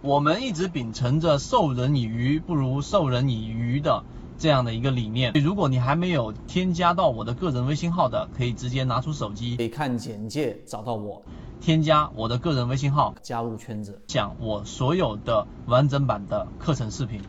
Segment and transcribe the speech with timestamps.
[0.00, 4.04] 我们一直秉承着授人以鱼不如授人以渔的
[4.38, 5.32] 这样的一个理念。
[5.32, 11.20] 如果你还没有添加到我的个人微信号的，可以直接拿出手机，可以看简介找到我，
[11.60, 17.20] 添加我的个人微信号，加入圈子，讲我所有的完整版的课程视频，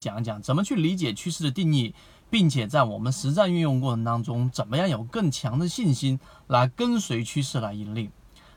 [0.00, 1.94] 讲一讲怎么去理解趋势的定义，
[2.30, 8.08] 并且在我们实战运用过程当中，怎么样有更强的信心来跟随趋势来盈利。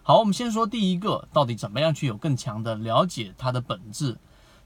[0.08, 4.16] 好，我们先说第一个，到底怎么样去有更强的了解它的本质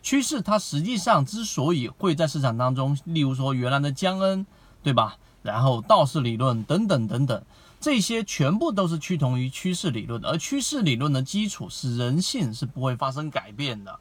[0.03, 0.39] 趋势？
[0.39, 4.45] 它实际上之所以会在市场当中，例如说原来的江恩，
[4.83, 5.17] 对吧？
[5.41, 7.43] 然后道氏理论等等等等，
[7.79, 13.99] 这些全部都是趋同于趋势理论，而趋势理论的基础是人性是不会发生改变的，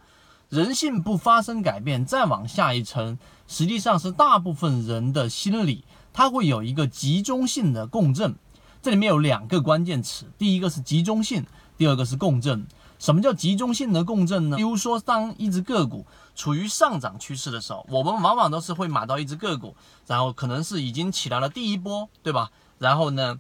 [0.50, 8.36] 人性不发生改变，再往下一层，实际上是大部分人的心理，它会有一个集中性的共振。
[8.82, 11.44] 这里面有两个关键词，第一个是集中性，
[11.76, 12.66] 第二个是共振。
[12.98, 14.56] 什么叫集中性的共振呢？
[14.56, 22.50] 比如说，当一只个股处于上涨趋势的时候，我们往往都是会买到一只个股，然后可能是已经起来了第一波，对吧？
[22.78, 23.38] 然后呢，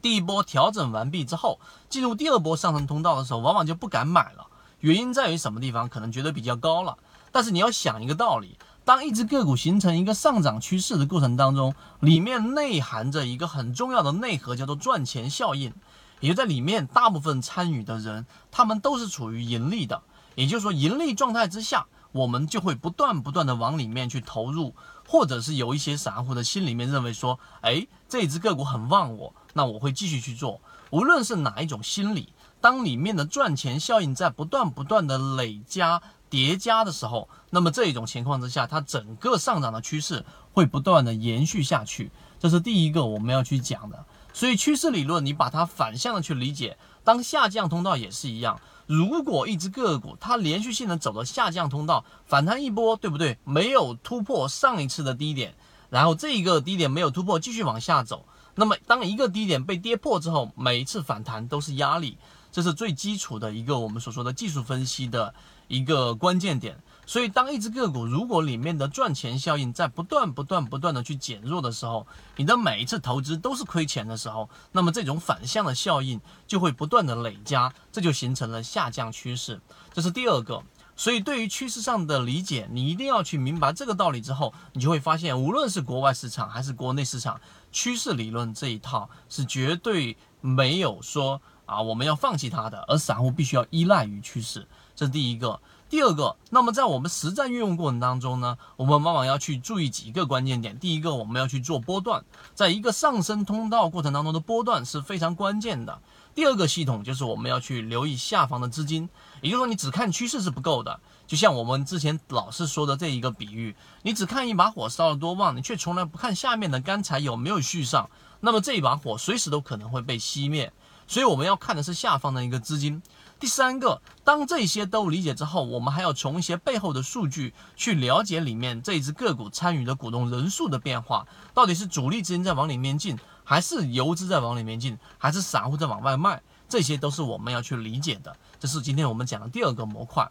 [0.00, 4.46] 第一波调整完毕之后，进入第二波上升通道的时候，往往就不敢买了。
[4.80, 5.86] 原因在于什么地方？
[5.86, 6.96] 可能觉得比较高了。
[7.30, 8.58] 但是你要想一个道理。
[8.84, 15.72] 当一只个股形成一个上涨趋势的过程当中，里面内含着一个很重要的内核，叫做赚钱效应。
[16.18, 20.02] 也就在里面，大部分参与的人，他们都是处于盈利的。
[20.34, 24.74] 也就是说，盈利状态之下，我们就会不断不断的往里面去投入，
[25.06, 30.60] 或者是有一些散户的心里面认为说，哎，这只个股很旺我，那我会继续去做。
[30.90, 36.02] 无论是哪一种心理，当里面的赚钱效应在不断不断的累加。
[36.32, 44.06] 叠加的时候，那么这一种情况之下，它整个上涨的趋势会不断的延续下去，这是第一个我们要去讲的。
[44.32, 48.58] 所以趋势理论，你把它反向的去理解，当下降通道也是一样。
[48.86, 53.36] 如果一只个股它连续性的走了下降通道，反弹一波，对不对？
[53.44, 55.54] 没有突破上一次的低点，
[55.90, 58.24] 然后这一个低点没有突破，继续往下走。
[58.54, 62.16] 那么当一个低点被跌破之后，每一次反弹都是压力，
[62.50, 65.34] 这是最基础的一个我们所说的技术分析的。
[65.72, 72.06] 一个关键点，所以当一只个股如果里面的赚钱效应在不断不断不断的去减弱的时候，
[72.36, 79.58] 你的每一次投资都是亏钱的时候，那么这种反向的效应就会不断的累加，这就形成了下降趋势。
[79.94, 80.62] 这是第二个。
[80.94, 87.40] 所以对于趋势上的理解，你一定要去明白这个道理之后，你就会发现，无论是国外市场还是国内市场，
[87.72, 94.68] 趋势理论这一套是绝对没有说啊我们要放弃它的，而散户必须要依赖于趋势。
[94.94, 100.78] 这是第一个，第二个，那么在我们实战运用过程当中呢，我们往往要去注意几个关键点。
[100.78, 106.00] 第一个，我们要去做波段，在一个上升通道过程当中的波段是非常关键的。
[106.34, 109.08] 第二个系统就是我们要去留意下方的资金，
[109.42, 110.98] 也就是说你只看趋势是不够的。
[111.26, 118.08] 就像我们之前老是说的这一个比喻，你只看一把火烧得多旺，你却从来不看下面的干柴有没有续上，
[118.40, 120.72] 那么这一把火随时都可能会被熄灭。
[121.06, 123.02] 所以我们要看的是下方的一个资金。
[123.42, 138.36] 第三个，当这些都理解之后，我们还要从一些背后的数据去了解里面这一只个股参与的股东人数的变化，到底是主力资金在往里面进，还是游资在往里面进，还是散户在往外卖，这些都是我们要去理解的。
[138.60, 140.30] 这是今天我们讲的第二个模块。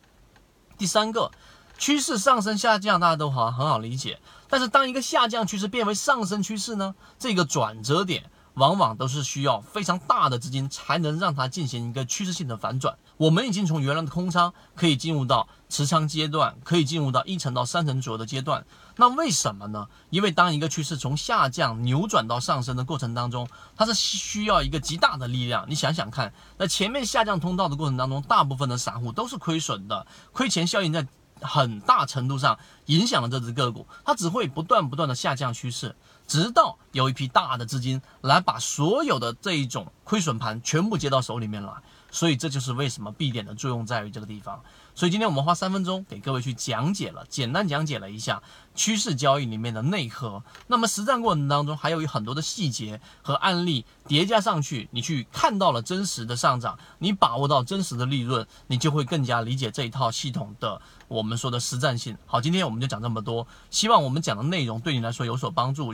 [0.78, 1.30] 第三个，
[1.78, 4.22] 趋势上升下降，大家都好很好理解。
[4.48, 6.96] 但是当一个下降趋势变为上升趋势呢？
[7.20, 8.32] 这个转折点。
[8.56, 12.98] 往往都是需要非常大的资金才能让它进行一个趋势性的反转。
[13.18, 18.66] 我们已经从原来的空仓可以进入到持仓阶段，可以进入到一成到三成左右的阶段。
[18.98, 19.88] 那为什么呢？
[20.10, 25.66] 因为当一个趋势从下降扭转到上升的过程当中，它是需要一个极大的力量。
[25.70, 31.08] 你想想看，在前面下降通道的过程当中，大部分的散户都是亏损的，亏钱效应在。
[31.42, 35.96] 很大程度上影响了这只个股，它只会不断不断的下降趋势，
[36.28, 41.74] 直到有一批大的资金来把所有的这一种亏损盘全部接到手里面来。
[42.12, 44.62] 所以这就是为什么 B 点的作用在于这个地方。
[44.94, 48.44] 所以今天我们花三分钟给各位去讲解了，简单讲解了一下
[48.76, 50.44] 趋势交易里面的内核。
[50.68, 62.18] 那么实战过程当中还有很多的细节和案例叠加上去，你去看到了真实的上涨，你把握到真实的利润，你就会更加理解这一套系统的我们说的实战性。
[62.26, 65.94] 好，今天我们就讲这么多，希望我们讲的内容对你来说有所帮助。